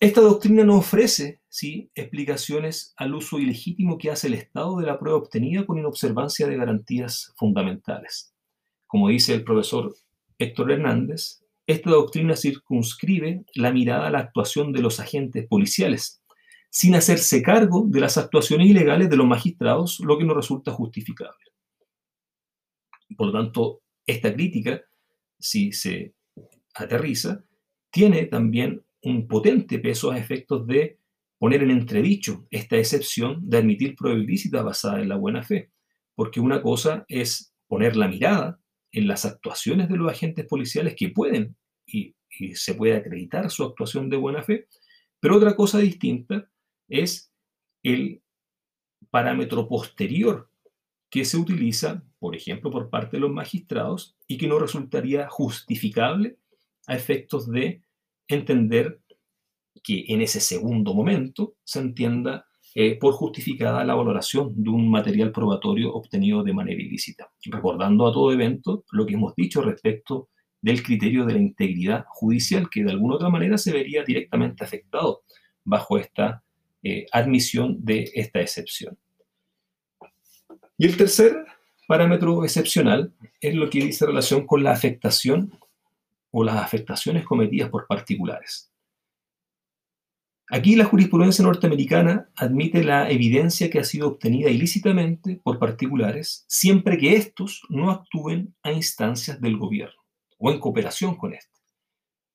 Esta 0.00 0.20
doctrina 0.20 0.62
no 0.62 0.76
ofrece 0.76 1.40
¿sí? 1.48 1.90
explicaciones 1.92 2.94
al 2.96 3.14
uso 3.14 3.40
ilegítimo 3.40 3.98
que 3.98 4.12
hace 4.12 4.28
el 4.28 4.34
Estado 4.34 4.78
de 4.78 4.86
la 4.86 4.96
prueba 4.96 5.18
obtenida 5.18 5.66
con 5.66 5.76
inobservancia 5.76 6.46
de 6.46 6.56
garantías 6.56 7.32
fundamentales. 7.36 8.32
Como 8.86 9.08
dice 9.08 9.34
el 9.34 9.42
profesor 9.42 9.92
Héctor 10.38 10.70
Hernández, 10.70 11.42
esta 11.66 11.90
doctrina 11.90 12.36
circunscribe 12.36 13.44
la 13.54 13.72
mirada 13.72 14.06
a 14.06 14.10
la 14.10 14.20
actuación 14.20 14.72
de 14.72 14.82
los 14.82 15.00
agentes 15.00 15.48
policiales, 15.48 16.22
sin 16.70 16.94
hacerse 16.94 17.42
cargo 17.42 17.84
de 17.88 18.00
las 18.00 18.16
actuaciones 18.16 18.68
ilegales 18.68 19.10
de 19.10 19.16
los 19.16 19.26
magistrados, 19.26 19.98
lo 19.98 20.16
que 20.16 20.24
no 20.24 20.32
resulta 20.32 20.70
justificable. 20.70 21.44
Por 23.16 23.26
lo 23.26 23.32
tanto, 23.32 23.82
esta 24.06 24.32
crítica, 24.32 24.80
si 25.40 25.72
se 25.72 26.14
aterriza, 26.74 27.42
tiene 27.90 28.26
también 28.26 28.84
un 29.08 29.26
potente 29.26 29.78
peso 29.78 30.10
a 30.10 30.18
efectos 30.18 30.66
de 30.66 30.98
poner 31.38 31.62
en 31.62 31.70
entredicho 31.70 32.46
esta 32.50 32.76
excepción 32.76 33.48
de 33.48 33.58
admitir 33.58 33.94
prueba 33.96 34.18
ilícita 34.18 34.62
basada 34.62 35.00
en 35.00 35.08
la 35.08 35.16
buena 35.16 35.42
fe. 35.42 35.70
Porque 36.14 36.40
una 36.40 36.62
cosa 36.62 37.04
es 37.08 37.54
poner 37.68 37.96
la 37.96 38.08
mirada 38.08 38.60
en 38.92 39.06
las 39.06 39.24
actuaciones 39.24 39.88
de 39.88 39.96
los 39.96 40.10
agentes 40.10 40.46
policiales 40.46 40.94
que 40.96 41.10
pueden 41.10 41.56
y, 41.86 42.14
y 42.38 42.54
se 42.54 42.74
puede 42.74 42.96
acreditar 42.96 43.50
su 43.50 43.64
actuación 43.64 44.10
de 44.10 44.16
buena 44.16 44.42
fe, 44.42 44.66
pero 45.20 45.36
otra 45.36 45.54
cosa 45.54 45.78
distinta 45.78 46.50
es 46.88 47.32
el 47.82 48.22
parámetro 49.10 49.68
posterior 49.68 50.50
que 51.10 51.24
se 51.24 51.36
utiliza, 51.36 52.04
por 52.18 52.36
ejemplo, 52.36 52.70
por 52.70 52.90
parte 52.90 53.16
de 53.16 53.20
los 53.20 53.30
magistrados 53.30 54.16
y 54.26 54.36
que 54.36 54.46
no 54.46 54.58
resultaría 54.58 55.28
justificable 55.28 56.38
a 56.86 56.94
efectos 56.94 57.50
de 57.50 57.82
entender 58.28 59.00
que 59.82 60.04
en 60.08 60.20
ese 60.20 60.40
segundo 60.40 60.94
momento 60.94 61.54
se 61.64 61.80
entienda 61.80 62.46
eh, 62.74 62.98
por 62.98 63.14
justificada 63.14 63.84
la 63.84 63.94
valoración 63.94 64.52
de 64.62 64.70
un 64.70 64.90
material 64.90 65.32
probatorio 65.32 65.92
obtenido 65.92 66.42
de 66.42 66.52
manera 66.52 66.80
ilícita, 66.80 67.30
recordando 67.46 68.06
a 68.06 68.12
todo 68.12 68.32
evento 68.32 68.84
lo 68.92 69.06
que 69.06 69.14
hemos 69.14 69.34
dicho 69.34 69.62
respecto 69.62 70.28
del 70.60 70.82
criterio 70.82 71.24
de 71.24 71.34
la 71.34 71.40
integridad 71.40 72.04
judicial, 72.08 72.68
que 72.70 72.84
de 72.84 72.90
alguna 72.90 73.14
otra 73.14 73.30
manera 73.30 73.56
se 73.58 73.72
vería 73.72 74.04
directamente 74.04 74.64
afectado 74.64 75.22
bajo 75.64 75.98
esta 75.98 76.42
eh, 76.82 77.06
admisión 77.12 77.84
de 77.84 78.10
esta 78.14 78.40
excepción. 78.40 78.98
Y 80.76 80.86
el 80.86 80.96
tercer 80.96 81.44
parámetro 81.88 82.44
excepcional 82.44 83.12
es 83.40 83.54
lo 83.54 83.70
que 83.70 83.80
dice 83.80 84.06
relación 84.06 84.46
con 84.46 84.62
la 84.62 84.72
afectación 84.72 85.52
o 86.30 86.44
las 86.44 86.56
afectaciones 86.56 87.24
cometidas 87.24 87.70
por 87.70 87.86
particulares. 87.86 88.72
Aquí 90.50 90.76
la 90.76 90.84
jurisprudencia 90.86 91.44
norteamericana 91.44 92.30
admite 92.34 92.82
la 92.82 93.10
evidencia 93.10 93.68
que 93.68 93.80
ha 93.80 93.84
sido 93.84 94.08
obtenida 94.08 94.48
ilícitamente 94.48 95.40
por 95.42 95.58
particulares 95.58 96.46
siempre 96.48 96.96
que 96.96 97.16
estos 97.16 97.62
no 97.68 97.90
actúen 97.90 98.54
a 98.62 98.72
instancias 98.72 99.40
del 99.42 99.58
gobierno 99.58 100.00
o 100.38 100.50
en 100.50 100.58
cooperación 100.58 101.16
con 101.16 101.34
éste. 101.34 101.58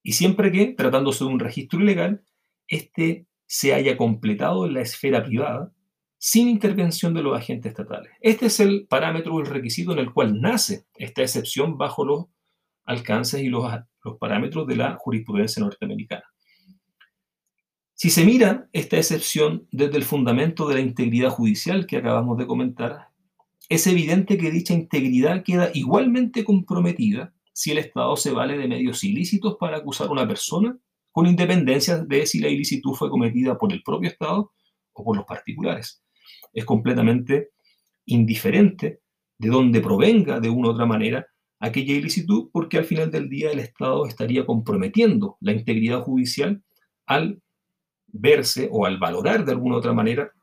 Y 0.03 0.13
siempre 0.13 0.51
que, 0.51 0.67
tratándose 0.67 1.23
de 1.23 1.31
un 1.31 1.39
registro 1.39 1.79
ilegal, 1.79 2.23
éste 2.67 3.25
se 3.47 3.73
haya 3.73 3.97
completado 3.97 4.67
en 4.67 4.75
la 4.75 4.81
esfera 4.81 5.23
privada 5.23 5.71
sin 6.17 6.49
intervención 6.49 7.13
de 7.13 7.23
los 7.23 7.35
agentes 7.35 7.71
estatales. 7.71 8.11
Este 8.21 8.45
es 8.45 8.59
el 8.59 8.85
parámetro 8.87 9.35
o 9.35 9.39
el 9.39 9.47
requisito 9.47 9.91
en 9.91 9.99
el 9.99 10.13
cual 10.13 10.39
nace 10.39 10.85
esta 10.95 11.21
excepción 11.21 11.77
bajo 11.77 12.05
los 12.05 12.25
alcances 12.85 13.41
y 13.41 13.47
los, 13.47 13.63
los 14.03 14.17
parámetros 14.17 14.67
de 14.67 14.75
la 14.75 14.95
jurisprudencia 14.95 15.61
norteamericana. 15.61 16.23
Si 17.93 18.09
se 18.09 18.25
mira 18.25 18.67
esta 18.73 18.97
excepción 18.97 19.67
desde 19.71 19.97
el 19.97 20.03
fundamento 20.03 20.67
de 20.67 20.75
la 20.75 20.81
integridad 20.81 21.29
judicial 21.29 21.85
que 21.85 21.97
acabamos 21.97 22.37
de 22.37 22.47
comentar, 22.47 23.07
es 23.69 23.87
evidente 23.87 24.37
que 24.37 24.51
dicha 24.51 24.73
integridad 24.73 25.43
queda 25.43 25.69
igualmente 25.73 26.43
comprometida 26.43 27.33
si 27.53 27.71
el 27.71 27.77
Estado 27.77 28.15
se 28.17 28.31
vale 28.31 28.57
de 28.57 28.67
medios 28.67 29.03
ilícitos 29.03 29.55
para 29.59 29.77
acusar 29.77 30.07
a 30.07 30.11
una 30.11 30.27
persona, 30.27 30.77
con 31.11 31.27
independencia 31.27 31.99
de 31.99 32.25
si 32.25 32.39
la 32.39 32.49
ilicitud 32.49 32.93
fue 32.93 33.09
cometida 33.09 33.57
por 33.57 33.71
el 33.71 33.83
propio 33.83 34.09
Estado 34.09 34.51
o 34.91 35.03
por 35.03 35.15
los 35.15 35.25
particulares. 35.25 36.03
Es 36.51 36.65
completamente 36.65 37.51
indiferente 38.05 39.01
de 39.37 39.49
dónde 39.49 39.79
provenga 39.79 40.39
de 40.39 40.49
una 40.49 40.69
u 40.69 40.71
otra 40.71 40.85
manera 40.85 41.25
aquella 41.63 41.93
ilicitud, 41.93 42.49
porque 42.51 42.77
al 42.77 42.83
final 42.83 43.09
del 43.09 43.29
día 43.29 43.49
el 43.49 43.59
Estado 43.59 44.05
estaría 44.05 44.45
comprometiendo 44.45 45.37
la 45.39 45.53
integridad 45.53 46.01
judicial 46.01 46.61
al 47.05 47.41
verse 48.07 48.67
o 48.69 48.85
al 48.85 48.97
valorar 48.97 49.45
de 49.45 49.53
alguna 49.53 49.77
otra 49.77 49.93
manera 49.93 50.33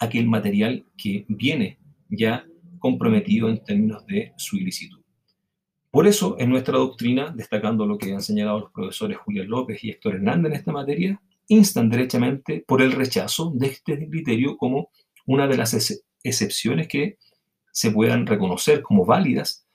aquel 0.00 0.26
material 0.26 0.86
que 0.96 1.26
viene 1.28 1.78
ya 2.08 2.46
comprometido 2.78 3.50
en 3.50 3.62
términos 3.62 4.06
de 4.06 4.32
su 4.38 4.56
ilicitud. 4.56 5.02
Por 5.90 6.06
eso, 6.06 6.36
en 6.38 6.48
nuestra 6.48 6.78
doctrina, 6.78 7.34
destacando 7.36 7.84
lo 7.84 7.98
que 7.98 8.14
han 8.14 8.22
señalado 8.22 8.60
los 8.60 8.72
profesores 8.72 9.18
Julián 9.18 9.48
López 9.48 9.84
y 9.84 9.90
Héctor 9.90 10.14
Hernández 10.14 10.52
en 10.52 10.58
esta 10.58 10.72
materia, 10.72 11.20
instan 11.48 11.90
derechamente 11.90 12.64
por 12.66 12.80
el 12.80 12.92
rechazo 12.92 13.52
de 13.54 13.66
este 13.66 14.08
criterio 14.08 14.56
como 14.56 14.88
una 15.26 15.46
de 15.46 15.58
las 15.58 16.02
excepciones 16.22 16.88
que 16.88 17.18
se 17.72 17.90
puedan 17.90 18.26
reconocer 18.26 18.80
como 18.80 19.04
válidas 19.04 19.66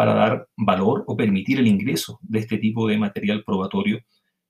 para 0.00 0.14
dar 0.14 0.48
valor 0.56 1.04
o 1.08 1.14
permitir 1.14 1.58
el 1.58 1.66
ingreso 1.66 2.18
de 2.22 2.38
este 2.38 2.56
tipo 2.56 2.88
de 2.88 2.96
material 2.96 3.44
probatorio 3.44 4.00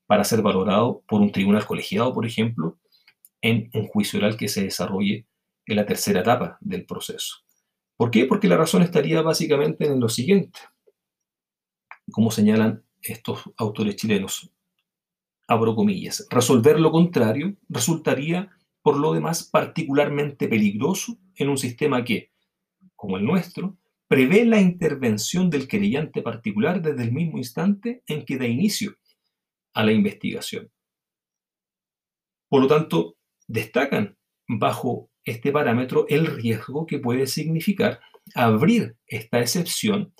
para 0.05 0.23
ser 0.23 0.41
valorado 0.41 1.03
por 1.05 1.19
un 1.19 1.29
tribunal 1.29 1.65
colegiado, 1.65 2.13
por 2.13 2.25
ejemplo, 2.25 2.79
en 3.41 3.69
un 3.73 3.85
juicio 3.87 4.17
oral 4.19 4.37
que 4.37 4.47
se 4.47 4.63
desarrolle 4.63 5.27
en 5.65 5.75
la 5.75 5.85
tercera 5.85 6.21
etapa 6.21 6.57
del 6.61 6.85
proceso. 6.85 7.39
¿Por 7.97 8.11
qué? 8.11 8.27
Porque 8.27 8.47
la 8.47 8.55
razón 8.55 8.81
estaría 8.81 9.21
básicamente 9.21 9.87
en 9.87 9.99
lo 9.99 10.07
siguiente, 10.07 10.57
como 12.13 12.31
señalan 12.31 12.85
estos 13.01 13.41
autores 13.57 13.97
chilenos, 13.97 14.53
abro 15.49 15.75
comillas, 15.75 16.27
resolver 16.29 16.79
lo 16.79 16.93
contrario 16.93 17.57
resultaría 17.67 18.49
por 18.81 18.97
lo 18.97 19.11
demás 19.11 19.43
particularmente 19.43 20.47
peligroso 20.47 21.17
en 21.35 21.49
un 21.49 21.57
sistema 21.57 22.05
que, 22.05 22.31
como 22.95 23.17
el 23.17 23.25
nuestro, 23.25 23.80
prevé 24.11 24.43
la 24.43 24.59
intervención 24.59 25.49
del 25.49 25.69
querellante 25.69 26.21
particular 26.21 26.81
desde 26.81 27.03
el 27.03 27.13
mismo 27.13 27.37
instante 27.37 28.03
en 28.07 28.25
que 28.25 28.37
da 28.37 28.45
inicio 28.45 28.97
a 29.73 29.85
la 29.85 29.93
investigación. 29.93 30.69
Por 32.49 32.61
lo 32.61 32.67
tanto, 32.67 33.15
destacan 33.47 34.17
bajo 34.49 35.09
este 35.23 35.53
parámetro 35.53 36.07
el 36.09 36.25
riesgo 36.25 36.85
que 36.85 36.99
puede 36.99 37.25
significar 37.25 38.01
abrir 38.35 38.97
esta 39.07 39.39
excepción 39.39 40.13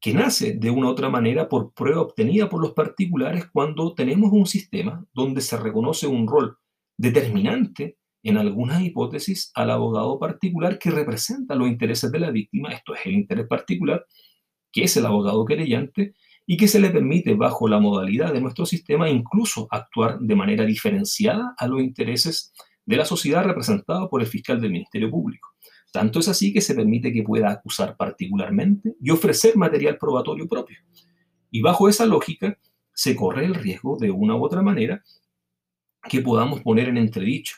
que 0.00 0.14
nace 0.14 0.52
de 0.52 0.70
una 0.70 0.86
u 0.86 0.90
otra 0.90 1.08
manera 1.08 1.48
por 1.48 1.72
prueba 1.74 2.02
obtenida 2.02 2.48
por 2.48 2.62
los 2.62 2.72
particulares 2.72 3.46
cuando 3.52 3.94
tenemos 3.94 4.30
un 4.30 4.46
sistema 4.46 5.04
donde 5.12 5.40
se 5.40 5.56
reconoce 5.56 6.06
un 6.06 6.28
rol 6.28 6.56
determinante 6.96 7.98
en 8.24 8.38
algunas 8.38 8.82
hipótesis 8.82 9.52
al 9.54 9.70
abogado 9.70 10.18
particular 10.18 10.78
que 10.78 10.90
representa 10.90 11.54
los 11.54 11.68
intereses 11.68 12.10
de 12.10 12.18
la 12.18 12.30
víctima, 12.30 12.70
esto 12.70 12.94
es 12.94 13.00
el 13.04 13.12
interés 13.12 13.46
particular, 13.46 14.04
que 14.72 14.84
es 14.84 14.96
el 14.96 15.06
abogado 15.06 15.44
querellante, 15.44 16.14
y 16.46 16.56
que 16.56 16.68
se 16.68 16.80
le 16.80 16.90
permite 16.90 17.34
bajo 17.34 17.68
la 17.68 17.78
modalidad 17.78 18.32
de 18.32 18.40
nuestro 18.40 18.66
sistema 18.66 19.08
incluso 19.08 19.66
actuar 19.70 20.18
de 20.18 20.34
manera 20.34 20.64
diferenciada 20.64 21.54
a 21.56 21.66
los 21.66 21.80
intereses 21.80 22.52
de 22.84 22.96
la 22.96 23.04
sociedad 23.04 23.44
representada 23.44 24.08
por 24.08 24.20
el 24.20 24.26
fiscal 24.26 24.60
del 24.60 24.72
Ministerio 24.72 25.10
Público. 25.10 25.50
Tanto 25.92 26.18
es 26.18 26.28
así 26.28 26.52
que 26.52 26.60
se 26.60 26.74
permite 26.74 27.12
que 27.12 27.22
pueda 27.22 27.50
acusar 27.50 27.96
particularmente 27.96 28.94
y 29.00 29.10
ofrecer 29.10 29.56
material 29.56 29.96
probatorio 29.96 30.48
propio. 30.48 30.78
Y 31.50 31.62
bajo 31.62 31.88
esa 31.88 32.04
lógica 32.04 32.58
se 32.92 33.14
corre 33.14 33.44
el 33.44 33.54
riesgo 33.54 33.96
de 33.98 34.10
una 34.10 34.34
u 34.34 34.44
otra 34.44 34.60
manera 34.60 35.02
que 36.08 36.20
podamos 36.20 36.62
poner 36.62 36.88
en 36.88 36.98
entredicho 36.98 37.56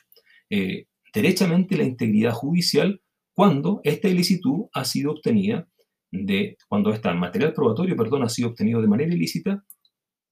eh, 0.51 0.87
derechamente 1.13 1.77
la 1.77 1.85
integridad 1.85 2.33
judicial 2.33 3.01
cuando 3.35 3.81
esta 3.85 4.09
ilicitud 4.09 4.67
ha 4.73 4.85
sido 4.85 5.13
obtenida 5.13 5.69
de, 6.11 6.57
cuando 6.69 6.91
este 6.93 7.13
material 7.13 7.53
probatorio, 7.53 7.97
perdón, 7.97 8.23
ha 8.23 8.29
sido 8.29 8.49
obtenido 8.49 8.81
de 8.81 8.89
manera 8.89 9.15
ilícita 9.15 9.65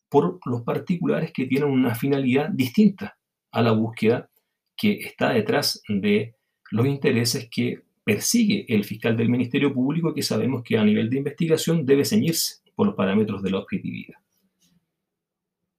por 0.08 0.38
los 0.46 0.62
particulares 0.62 1.32
que 1.32 1.46
tienen 1.46 1.68
una 1.68 1.94
finalidad 1.94 2.48
distinta 2.50 3.18
a 3.50 3.62
la 3.62 3.72
búsqueda 3.72 4.30
que 4.76 5.00
está 5.00 5.32
detrás 5.32 5.82
de 5.88 6.36
los 6.70 6.86
intereses 6.86 7.48
que 7.50 7.82
persigue 8.04 8.66
el 8.68 8.84
fiscal 8.84 9.16
del 9.16 9.28
Ministerio 9.28 9.72
Público 9.72 10.14
que 10.14 10.22
sabemos 10.22 10.62
que 10.62 10.76
a 10.76 10.84
nivel 10.84 11.10
de 11.10 11.18
investigación 11.18 11.84
debe 11.84 12.04
ceñirse 12.04 12.62
por 12.74 12.86
los 12.86 12.96
parámetros 12.96 13.42
de 13.42 13.50
la 13.50 13.58
objetividad. 13.58 14.14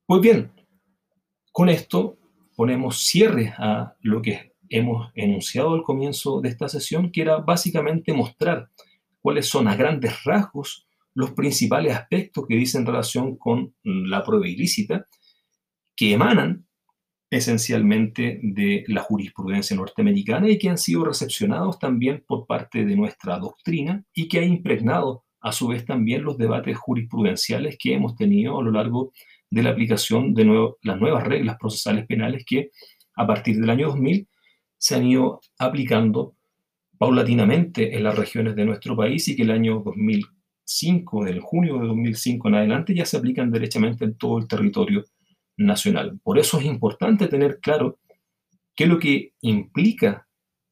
Pues 0.05 0.21
bien, 0.21 0.51
con 1.51 1.69
esto 1.69 2.17
ponemos 2.55 2.99
cierre 3.03 3.53
a 3.57 3.95
lo 4.01 4.21
que 4.21 4.53
hemos 4.69 5.11
enunciado 5.15 5.73
al 5.73 5.83
comienzo 5.83 6.41
de 6.41 6.49
esta 6.49 6.67
sesión, 6.67 7.11
que 7.11 7.21
era 7.21 7.37
básicamente 7.37 8.13
mostrar 8.13 8.69
cuáles 9.21 9.47
son 9.47 9.67
a 9.67 9.75
grandes 9.75 10.23
rasgos 10.23 10.87
los 11.13 11.31
principales 11.31 11.95
aspectos 11.95 12.45
que 12.47 12.55
dicen 12.55 12.85
relación 12.85 13.37
con 13.37 13.73
la 13.83 14.23
prueba 14.23 14.47
ilícita, 14.47 15.07
que 15.95 16.13
emanan 16.13 16.67
esencialmente 17.29 18.39
de 18.43 18.83
la 18.87 19.01
jurisprudencia 19.01 19.75
norteamericana 19.75 20.49
y 20.49 20.57
que 20.57 20.69
han 20.69 20.77
sido 20.77 21.05
recepcionados 21.05 21.79
también 21.79 22.23
por 22.27 22.45
parte 22.45 22.85
de 22.85 22.95
nuestra 22.95 23.39
doctrina 23.39 24.03
y 24.13 24.27
que 24.27 24.39
ha 24.39 24.45
impregnado 24.45 25.23
a 25.41 25.51
su 25.51 25.67
vez 25.67 25.85
también 25.85 26.23
los 26.23 26.37
debates 26.37 26.77
jurisprudenciales 26.77 27.77
que 27.79 27.93
hemos 27.93 28.15
tenido 28.15 28.59
a 28.59 28.63
lo 28.63 28.71
largo 28.71 29.05
de 29.05 29.11
la 29.63 29.71
aplicación 29.71 30.33
de 30.33 30.45
las 30.81 30.99
nuevas 30.99 31.23
reglas 31.23 31.57
procesales 31.57 32.05
penales 32.05 32.43
que 32.45 32.71
a 33.15 33.25
partir 33.25 33.59
del 33.59 33.69
año 33.69 33.87
2000 33.87 34.27
se 34.77 34.95
han 34.95 35.05
ido 35.05 35.41
aplicando 35.57 36.35
paulatinamente 36.97 37.95
en 37.95 38.03
las 38.03 38.17
regiones 38.17 38.55
de 38.55 38.65
nuestro 38.65 38.95
país 38.95 39.27
y 39.27 39.35
que 39.35 39.43
el 39.43 39.51
año 39.51 39.81
2005, 39.85 41.25
del 41.25 41.39
junio 41.39 41.79
de 41.79 41.87
2005 41.87 42.47
en 42.47 42.55
adelante, 42.55 42.95
ya 42.95 43.05
se 43.05 43.17
aplican 43.17 43.51
derechamente 43.51 44.05
en 44.05 44.15
todo 44.15 44.37
el 44.37 44.47
territorio 44.47 45.03
nacional. 45.57 46.19
Por 46.23 46.37
eso 46.37 46.59
es 46.59 46.65
importante 46.65 47.27
tener 47.27 47.59
claro 47.59 47.99
qué 48.75 48.85
es 48.85 48.89
lo 48.89 48.99
que 48.99 49.33
implica 49.41 50.27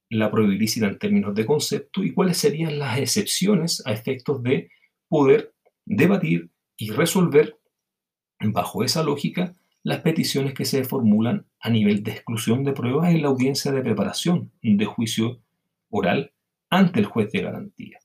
la 0.10 0.30
prueba 0.30 0.54
en 0.54 1.00
términos 1.00 1.34
de 1.34 1.46
concepto 1.46 2.04
y 2.04 2.14
cuáles 2.14 2.38
serían 2.38 2.78
las 2.78 3.00
excepciones 3.00 3.82
a 3.86 3.92
efectos 3.92 4.44
de 4.44 4.70
poder 5.08 5.54
debatir 5.86 6.50
y 6.78 6.92
resolver 6.92 7.58
bajo 8.52 8.84
esa 8.84 9.04
lógica 9.04 9.54
las 9.84 10.02
peticiones 10.02 10.54
que 10.54 10.66
se 10.66 10.84
formulan 10.84 11.46
a 11.60 11.70
nivel 11.70 12.04
de 12.04 12.12
exclusión 12.12 12.64
de 12.64 12.74
pruebas 12.74 13.12
en 13.12 13.22
la 13.22 13.28
audiencia 13.28 13.72
de 13.72 13.82
preparación 13.82 14.52
de 14.62 14.86
juicio 14.86 15.42
oral 15.90 16.32
ante 16.70 17.00
el 17.00 17.06
juez 17.06 17.32
de 17.32 17.42
garantía. 17.42 18.00